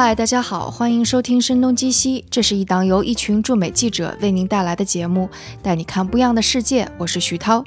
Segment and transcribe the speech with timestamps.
[0.00, 5.28] 嗨，大家好，欢迎收听《声东击西》，这是一档由一群驻美记者为您带来的节目，
[5.60, 6.88] 带你看不一样的世界。
[6.98, 7.64] 我是徐涛。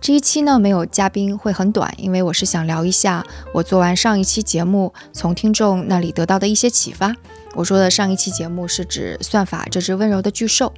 [0.00, 7.14] 这一期呢没有嘉宾，会很短，因为我是想聊一下我做完上一期节目从听众那里得到的一些启发。
[7.54, 10.72] 我说的上一期节目是指算法这只温柔的巨兽。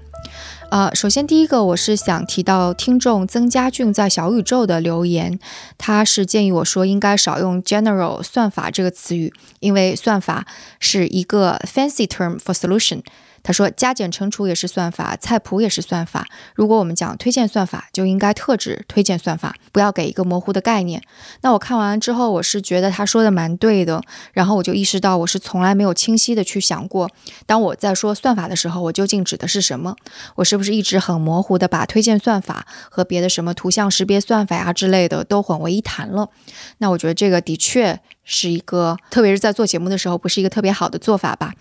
[0.70, 5.38] 呃，首先第一个，我是想提到听众曾家俊在小宇宙的留言，
[5.78, 10.46] 他是建议我说应该少用 general 算法这个词语，因为算法
[10.80, 13.02] 是一个 fancy term for solution。
[13.42, 16.26] 他说加减乘除也是算法，菜谱也是算法。
[16.54, 21.02] 如果我们讲推荐算法，就应该特指推荐算法，不要给一个模糊的概念。
[21.40, 24.02] 那我看完之后，我是觉得他说的蛮对的。
[24.32, 27.10] 然后我就意识到，我是从来没有清晰的去想过，
[27.46, 29.96] 当我在说算法的时候，我究竟指的是什么？
[30.36, 36.28] 我是不是一直很模糊的把推荐算法和别的什么图像识别算法呀之类的都混为一谈了？
[36.78, 38.00] 那我觉得这个的确。
[38.24, 41.52] 是一个，特别是在做节目的时候，不是一个特别好的做法吧？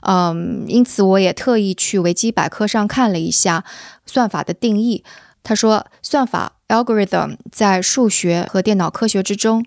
[0.00, 3.64] 嗯，因此我也特意去维基百科上看了一下
[4.06, 5.04] 算法的定义。
[5.42, 9.64] 他说，算法 （algorithm） 在数学和电脑科学之中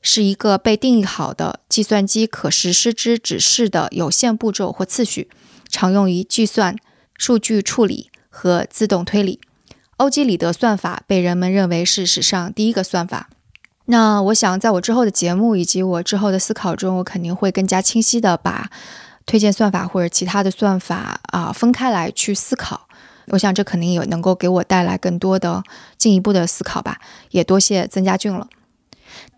[0.00, 5.28] 是一个被定义好的计算机可实施之指示的有限步骤或次序，
[5.68, 6.76] 常用于计算、
[7.16, 9.40] 数据处理和自动推理。
[9.98, 13.28] 欧几里得算法被人们认为是史上第一个算法。
[13.90, 18.70] 那我想，在我之后的节目以及我之后的思考中，我肯定会更加清晰的把
[19.24, 22.86] 推荐算法或者其他的算法啊分开来去思考。
[23.28, 25.62] 我想这肯定也能够给我带来更多的
[25.96, 26.98] 进一步的思考吧。
[27.30, 28.46] 也多谢曾家俊了。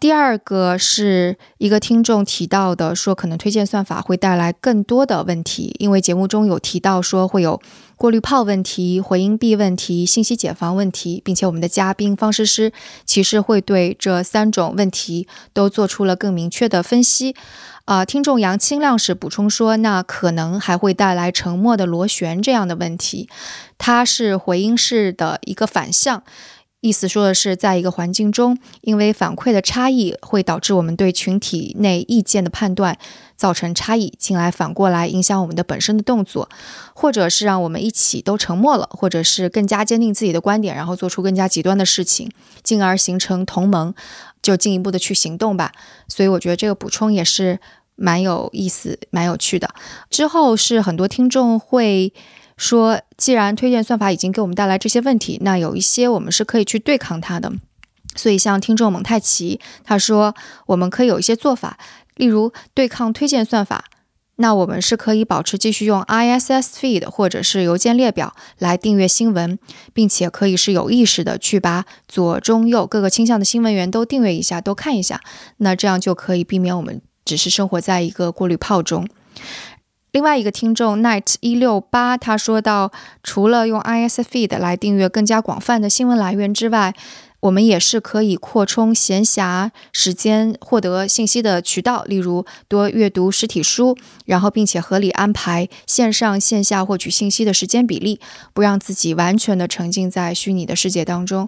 [0.00, 7.60] 第二个是一个听众提到的，说可能推荐算法会带来更多的问题，因为节目中有提到说会有
[7.96, 12.72] 过滤泡问题、回音壁问题、信息茧房问题，并且我们的嘉宾方诗诗
[13.04, 17.36] 其实会对这三种问题都做出了更明确的分析。
[17.84, 23.28] 啊，听众杨清亮是补充说，那可能还会带来沉默的螺旋这样的问题，
[23.77, 26.22] 它是回音式的一个反向。
[26.80, 32.96] 意思说的是，在一个环境中，因为反馈的差异会导致我们对群体内意见的判断
[33.36, 36.48] 造成差异，进而反过来影响我们的本身的动作，
[36.95, 42.30] 或者是让我们一起都沉默了，或者是更加坚定自己的观点，然后做出更加极端的事情，
[42.63, 43.92] 进而形成同盟，
[44.40, 45.73] 就进一步的去行动吧。
[46.08, 47.61] 所以我觉得这个补充也是
[47.95, 49.69] 蛮有意思、蛮有趣的。
[50.08, 52.14] 之后是很多听众会。
[52.60, 57.50] 说，既然推荐算法已经给我们带来这些问题，那有一些我们是可以去对抗它的。
[58.14, 60.34] 所以，像听众蒙太奇他说，
[60.66, 61.78] 我们可以有一些做法，
[62.16, 63.86] 例如对抗推荐算法，
[64.36, 69.58] 那我们是可以保持继续用 ISS feed 或者是邮件列表来订阅新闻，
[69.94, 75.22] 并且可以是有意识的去把左、中、右各个倾向的新闻源都订阅一下，都看一下。
[75.56, 79.08] 那这样就可以避免我们只是生活在一个过滤泡中。
[80.12, 82.90] 另外一个听众 night 一六八，他说到，
[83.22, 86.94] 除了用 IS feed 来订阅更加广泛的新闻来源之外，
[87.38, 98.20] 我们也是可以扩充闲暇时间获得信息的渠道，例如多阅读实体书，然后并且合理安排线上线下获取信息的时间比例，
[98.52, 101.46] 不让自己完全的沉浸在虚拟的世界当中。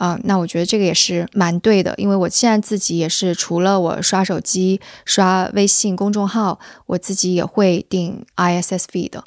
[0.00, 9.20] 啊，那我觉得这个也是蛮对的，因为我现在自己也是，除了我刷手机、刷微信公众号，我自己也会订 ISS feed，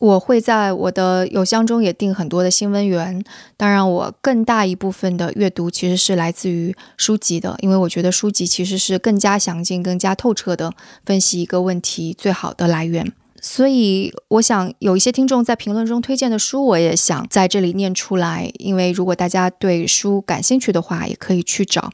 [0.00, 3.24] 我会在我的邮箱中也订很多的新闻源。
[3.56, 10.72] 当然，我更大一部分的阅读其实是来自于书籍的，因为我觉得书籍其实是更加详尽、更加透彻的
[11.04, 13.12] 分析一个问题最好的来源。
[13.48, 18.50] 所以，我想有一些听众在评论中推荐的书，我也想在这里念出来。
[18.58, 21.92] 因为如果大家对书感兴趣的话，也可以去找。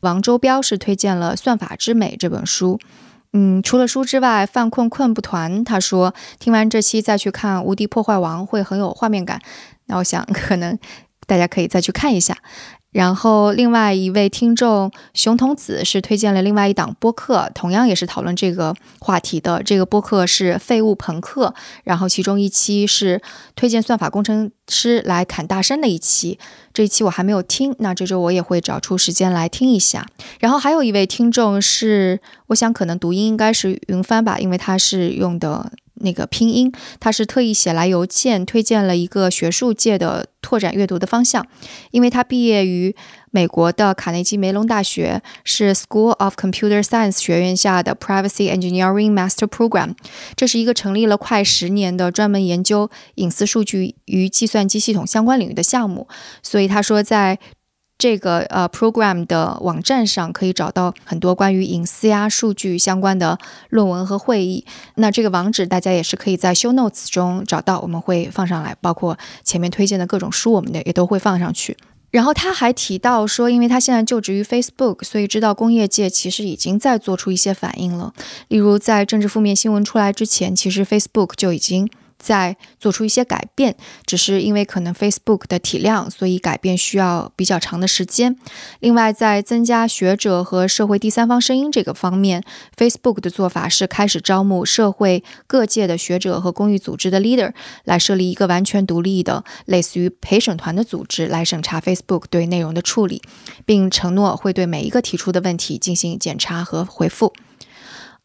[0.00, 2.80] 王周标是推荐了《算法之美》这本书。
[3.34, 9.38] 嗯，除了书之外，犯困困不团他说听完这期再去看《无敌破坏王》会很有画面感。
[9.84, 10.78] 那我想可能
[11.26, 12.36] 大家可以再去看一下。
[12.90, 19.60] 然后，另外一位听众熊童子是推荐了另外一档播客，同样也是讨论这个话题的。
[19.64, 23.20] 这个播客是《废物朋克》，然后其中一期是
[23.56, 26.38] 推荐算法工程师来砍大山的一期。
[26.72, 30.06] 这一期我还没有听，那这周我也会找出时间来听一下。
[30.38, 35.72] 然后还有一位听众是，我想可能读音应该是云帆吧，因为他是用的。
[36.04, 41.44] 那个拼音，他是特意写来邮件推荐了一个学术界的拓展阅读的方向，
[41.90, 42.94] 因为他毕业于
[43.32, 49.94] 美国的卡内基梅隆大学，是 School of Computer Science 学院下的 Privacy Engineering Master Program，
[50.36, 56.06] 这是一个成立了快十年的专门研究隐私数据与计算机系统相关领域的项目，
[56.42, 57.40] 所以他说在。
[57.96, 63.38] 这个呃 program 的网站上可以找到很多关于隐私呀、数据相关的
[63.70, 64.66] 论文和会议。
[64.96, 71.76] 那这个网址大家也是可以在 show notes 中找到，我们会放上来，包括前面推荐的各种书，我们的也都会放上去。
[72.10, 78.12] 然后他还提到说，因为他现在就职于 Facebook，所以知道工业界其实已经在做出一些反应了。
[78.48, 81.88] 例如在政治负面新闻出来之前，其实 Facebook 就已经。
[82.24, 83.76] 在做出一些改变，
[84.06, 88.34] 只是因为可能 Facebook 的体量，所以改变需要比较长的时间。
[88.80, 92.42] 另外，在增加学者和社会第三方声音这个方面
[92.78, 97.52] ，Facebook 的做法是开始招募社会各界的学者和公益组织的 leader，
[97.84, 103.20] 来设立一个完全独立的类似于陪审团的组织来审查 Facebook 对内容的处理，
[103.66, 107.34] 并承诺会对每一个提出的问题进行检查和回复。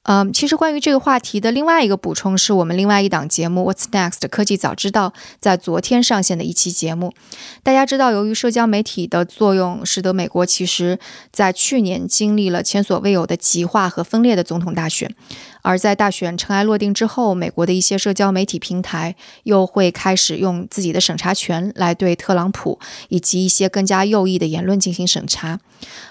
[0.04, 5.10] 嗯，其实关于这个话题的另外一个补充，是我们另外一档节目《What's Next 科技早知道》
[5.40, 7.14] 在昨天上线的一期节目。
[7.62, 10.98] 大家知道，由于社交媒体的作用，使得美国其实
[11.32, 15.14] 在去年经历了前所未有的极化和分裂的总统大选。
[15.62, 22.80] 而在大选尘埃落定之后，美国的一些社交媒体平台又会开始用自己的审查权来对特朗普
[23.10, 25.60] 以及一些更加右翼的言论进行审查。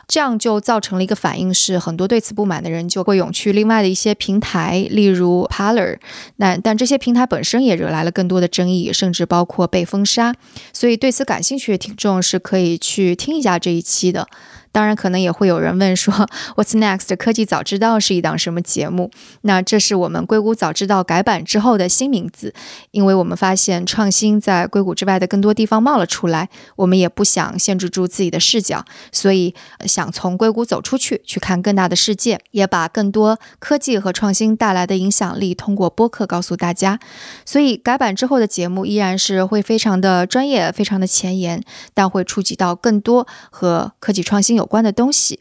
[0.07, 5.99] 这样就造成了一个反应，是很多对此不满的人就会涌去另外的一些平台，例如 Paler，。
[6.37, 10.35] 那但这些平台本身也惹来了更多的争议，甚至包括被封杀。
[10.73, 14.29] 所以对此感兴趣的听众是可以去听一下这一期的。
[14.71, 16.13] 当然，可能也会有人问说，
[16.57, 19.11] 《What's Next》科技早知道是一档什么节目？
[19.43, 22.53] 那这是我们硅谷早知道改版之后的新名字，
[22.91, 29.55] 因为我们发现创新在硅谷之外的更多地方冒了出来，我们也不想限制住自己的视角，所以
[29.87, 36.99] 想从硅谷走出去，去看更大的世界，也把更多科技和创新带来的影响力通过播客告诉大家。
[37.47, 41.63] 所以改版之后的节目依然是会非常的专业，非常的前沿，
[41.95, 44.58] 但会触及到更多和科技创新。
[44.59, 45.41] 有关的东西，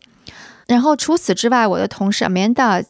[0.67, 2.85] 然后除此之外，我的同事 Amanda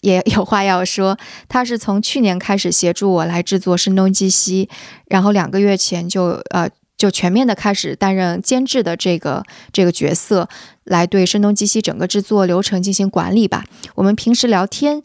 [0.00, 1.18] 也 有话要说。
[1.48, 4.68] 他是从去年开始协助我来制作《声东击西》，
[5.08, 9.42] 然后两个月前就呃就全面的开始担任监制的这个
[9.72, 10.48] 这个角色，
[10.84, 13.64] 来对《声东击西》整个制作流程进行管理吧。
[13.96, 15.02] 我们平时聊天，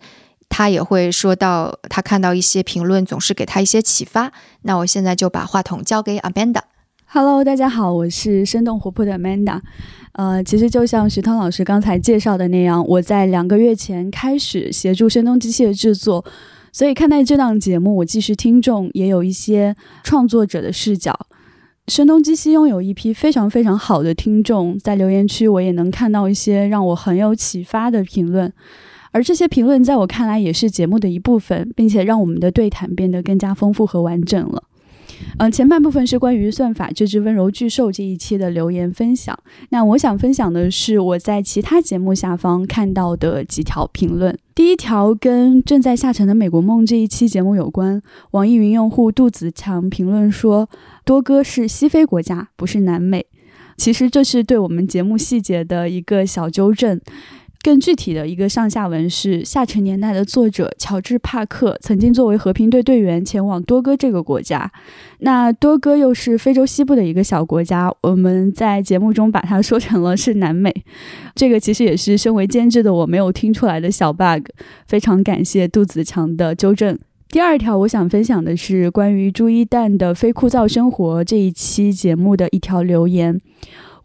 [0.47, 4.31] 他也会说到，他看到一些评论总是给他一些启发。
[4.61, 6.61] 那我现在就把话筒交给 Amanda。
[7.09, 9.61] Hello，大家好，我是生动活泼的 Amanda。
[10.11, 16.25] 呃，其实就像徐涛老师刚才介绍的那样，我在两个月前开始协助声东击西的制作，
[16.73, 19.73] 所以看待这档节目，我既是听众，也有一些
[20.03, 21.17] 创作者的视角。
[21.87, 28.51] 声东击西拥有一批非常非常好的听众，在留言区我也能看到一些让我很有启发的评论，
[29.13, 34.63] 而这些评论在我看来也是节目的一部分，并且让我们的对谈变得更加丰富和完整了。
[35.39, 39.37] 嗯，前半部分是关于算法这只温柔巨兽这一期的留言分享。
[39.69, 44.37] 那我想分享的是我在其他节目下方看到的几条评论。
[44.55, 48.01] 第一条跟正在下沉的美国梦这一期节目有关。
[48.31, 50.67] 网易云用户杜子强评论说
[51.05, 53.25] ：“多哥是西非国家，不是南美。”
[53.77, 56.99] 其实这是对我们节目细节的一个小纠正。
[57.67, 64.71] 更具体的一个上下文是：下沉年代的作者乔治·帕克曾经作为和平队队员前往多哥这个国家。
[65.19, 70.73] 那多哥又是非洲西部的一个小国家，我们在节目中把它说成了是南美。
[71.35, 74.47] 这个其实也是身为监制的我没有听出来的小 bug。
[74.87, 76.97] 非常感谢杜子强的纠正。
[77.27, 83.41] 第二条，我想分享的是关于朱一旦的非枯燥生活这一期节目的一条留言。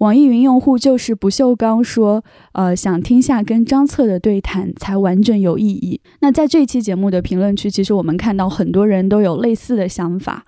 [0.03, 6.01] 网易云用户就是不锈钢说，呃，想听下跟张策的对谈才完整有意义。
[6.19, 10.45] 那在这期节目的评论区，其实我们看到很多人都有类似的想法。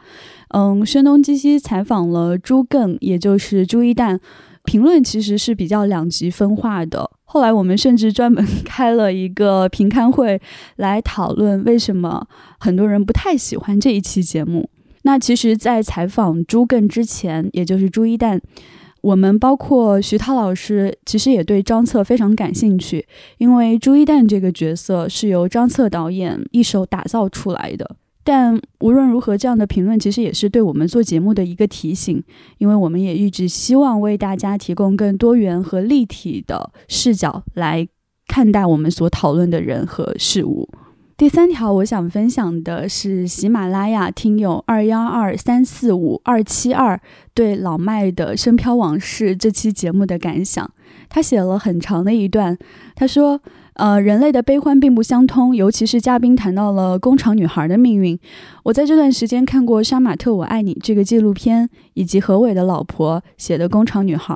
[0.49, 4.18] 嗯，声东击西采访了朱更，也就是朱一蛋，
[4.64, 7.08] 评论其实是比较两极分化的。
[7.23, 10.42] 后来我们甚至专门开了一个评刊会
[10.75, 12.26] 来讨论为什么
[12.58, 14.68] 很多人不太喜欢这一期节目。
[15.02, 18.40] 那其实，在采访朱更之前，也就是朱一蛋。
[19.04, 23.06] 我们包括徐涛老师，其实也对张策非常感兴趣，
[23.37, 27.96] 因为朱一蛋这个角色是由张策导演一手打造出来的。
[28.25, 32.25] 但无论如何，这样的评论其实也是对我们做节目的一个提醒，
[32.56, 37.87] 因为我们也一直希望为大家提供更多元和立体的视角来
[38.26, 40.66] 看待我们所讨论的人和事物。
[41.16, 47.00] 第三条，我想分享的是喜马拉雅听友二幺二三四五二七二
[47.33, 50.68] 对老麦的《深漂往事》这期节目的感想。
[51.09, 52.59] 他写了很长的一段，
[52.97, 53.40] 他说
[53.75, 58.18] ：“呃，人类的悲欢并不相通，尤其是嘉宾谈到了工厂女孩的命运。
[58.64, 64.35] 我在这段时间看过杀马特《我爱你》这个纪录片，以及何伟的老婆写的《工厂女孩》。”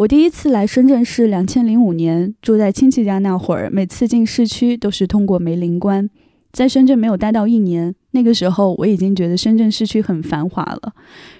[0.00, 6.08] 我第一次来深圳是两千零五年，住在亲戚家那会儿，每次进市区都是通过梅林关。
[6.52, 10.94] 在深圳没有待到一年，那个时候我已经觉得深圳市区很繁华了。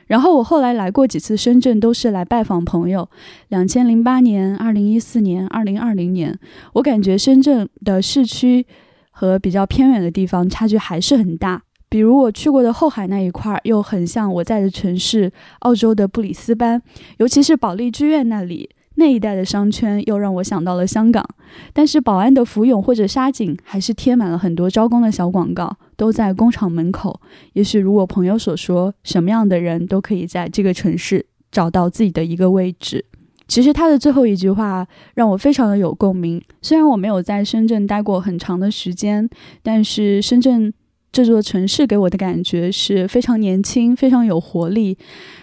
[0.08, 3.08] 然后我后来来过几次深圳，都是来拜访朋友。
[3.48, 6.38] 两千零八年、二零一四年、二零二零年，
[6.74, 8.66] 我感觉深圳的市区
[9.10, 11.62] 和比较偏远的地方差距还是很大。
[11.90, 16.80] 比如我去过的后海那一块儿，又很像我在的城市澳洲的布里斯班，
[17.18, 18.70] 尤其是保利剧院那里。
[18.94, 21.26] 那一带的商圈又让我想到了香港，
[21.72, 27.18] 但是宝安的福永或者沙井还是贴满了很多招工的小广告，都在工厂门口。
[27.54, 33.04] 也许如我朋友所说，什么样的人都可以在这个城市找到自己的一个位置。
[33.48, 36.40] 其实他的最后一句话让我非常的有共鸣。
[36.60, 39.28] 虽然我没有在深圳待过很长的时间，
[39.62, 40.72] 但是深圳
[41.12, 44.96] 这座城市给我的感觉是非常年轻、非常有活力，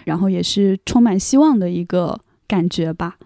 [0.06, 3.18] 然后也是充满希望的一个感觉吧。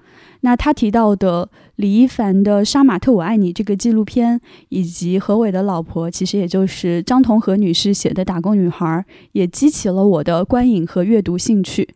[0.43, 8.87] 那他提到的李一凡的《杀马特我爱你》这个纪录片，以及何伟的老婆，其实也就是张同和女士写的《打工女孩》，
[9.33, 11.87] 也激起了我的观影和阅读兴趣。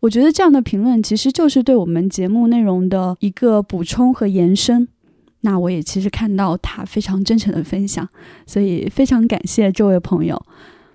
[0.00, 4.88] 我觉得这样的评论其实就是对我们节目内容的一个补充和延伸。
[5.46, 8.06] 那我也其实看到他非常真诚的分享，
[8.46, 10.36] 所以非常感谢这位朋友。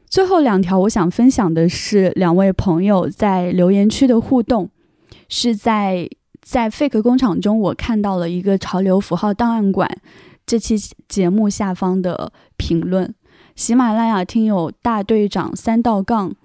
[0.10, 4.70] 最后两条我想分享的是两位朋友在留言区的互动，
[5.30, 6.10] 是在。
[6.44, 9.88] 在 Fake 工厂中，我看到了一个潮流符号档案馆
[10.44, 10.76] 这期
[11.08, 13.14] 节目下方的评论。
[13.56, 16.36] 喜马拉雅听友大队长三道杠，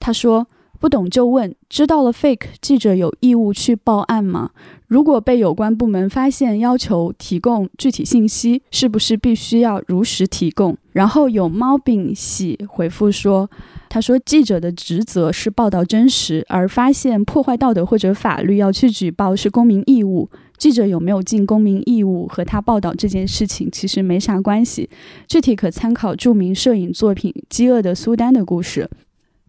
[0.00, 0.46] 他说。
[0.82, 4.50] 不懂就问，知道了 fake 记者有义务去报案吗？
[4.88, 10.76] 如果被有关部门发现，要求提供具体信息，是不是必须要如实提供？
[10.90, 13.48] 然后有猫饼喜回复说，
[13.88, 20.28] 他说记者的职责是报道真实，而发现破坏道德或者法律要去举报是公民义务。
[20.58, 24.90] 记者有没有尽公民义务和他报道这件事情其实没啥关系，
[25.28, 28.90] 具体可参考著名摄影作品《饥饿的苏丹》的故事。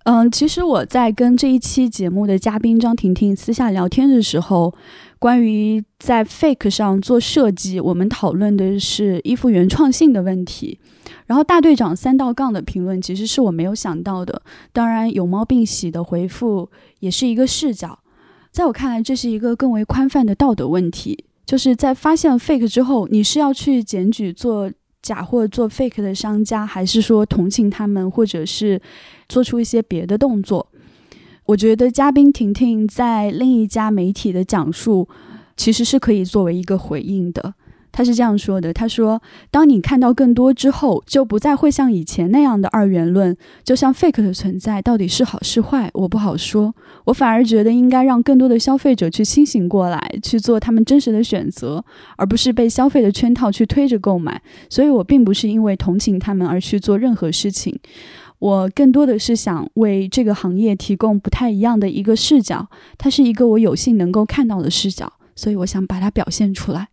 [0.06, 4.74] 嗯，其实我在跟这一期节目的嘉宾张婷婷私下聊天的时候，
[5.18, 10.78] 关于在 fake 上做设计，我们讨论的是衣服原创性的问题。
[11.28, 14.42] 然后大队长三道杠的评论其实是我没有想到的，
[14.74, 16.70] 当然有猫病喜的回复
[17.00, 18.00] 也是一个视角。
[18.52, 24.70] 在我看来，这是一个更为宽泛的道德问题，就是在发现 fake 之后，你是要去检举做。
[25.04, 28.82] 假货做 fake 的商家，还是说同情他们，或者是
[29.30, 30.66] 做出一些别的动作？
[31.46, 35.08] 我觉得嘉宾婷婷在另一家媒体的讲述，
[35.58, 37.54] 其实是可以作为一个回应的。
[37.94, 39.22] 他是这样说的：“他说，
[39.52, 46.74] 当你看到更多之后，就不再会像以前那样的二元论，就像 fake 的存在到底是好是坏，我不好说。
[47.06, 51.86] 我反而觉得应该让更多的消费者去清醒过来，去做他们真实的选择，
[52.18, 54.42] 而不是被消费的圈套去推着购买。
[54.72, 57.80] 所以我并不是因为同情他们而去做任何事情，
[58.40, 66.88] 我更多的是想为这个行业提供不太一样的一个视角，它是一个我有幸能够看到的视角，所以我想把它表现出来。”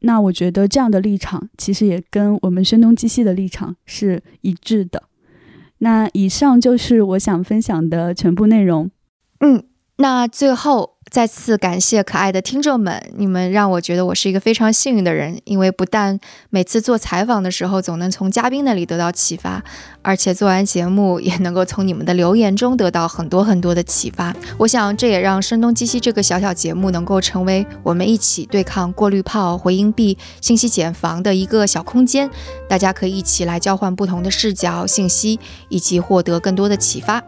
[0.00, 5.04] 那我觉得这样的立场其实也跟我们声东击西的立场是一致的。
[5.78, 8.90] 那以上就是我想分享的全部内容。
[9.40, 9.62] 嗯，
[9.96, 10.95] 那最后。
[11.08, 16.18] 再次感谢可爱的听众们，你们让我觉得我是一个非常幸运的人，因为不但
[16.50, 19.62] 每次做采访的时候总能从嘉宾那里得到启发，
[20.02, 24.34] 而且做完节目也能够从你们的留言中得到很多很多的启发。
[24.58, 32.28] 我想这也让声东击西这个小小节目能够成为我们一起对抗过滤炮、回音壁、信息茧房的一个小空间，
[32.68, 37.22] 大家可以一起来交换不同的视角、信息，以及获得更多的启发。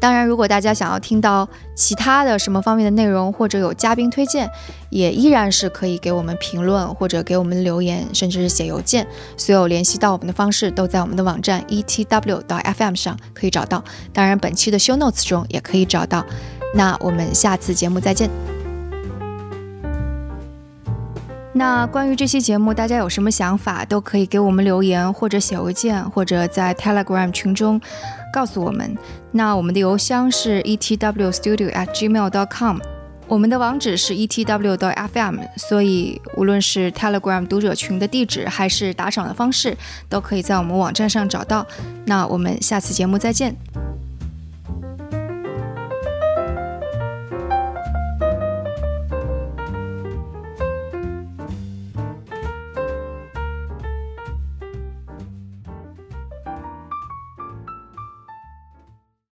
[0.00, 4.50] 当然，如果大家想要听到其他的什么方面的内容，或者有嘉宾推荐，
[4.90, 9.06] 也依然是可以给我们评论或者给我们留言，甚至是写邮件。
[9.36, 13.82] 所有联系到我们的方式都在我们的网站 e t w 到 f m 上可以找到。
[14.12, 16.24] 当然，本期的 show notes 中也可以找到。
[16.74, 18.28] 那我们下次节目再见。
[21.52, 27.80] 那关于这期节目，大家有什么想法，都可以给我们留言或者写邮件，或者在 Telegram 群中。
[28.36, 28.94] 告诉我们，
[29.32, 32.78] 那我们的邮箱是 etwstudio@gmail.com，
[33.26, 39.74] 我们的网址是 etw.fm，所以无论是 Telegram 读者群的地址，还是打赏的方式，
[40.10, 41.66] 都可以在我们网站上找到。
[42.04, 43.56] 那我们下次节目再见。